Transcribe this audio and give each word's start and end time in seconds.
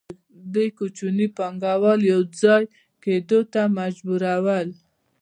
دوی 0.53 0.69
کوچني 0.77 1.27
پانګوال 1.37 1.99
یوځای 2.13 2.63
کېدو 3.03 3.39
ته 3.53 3.61
مجبورول 3.79 4.69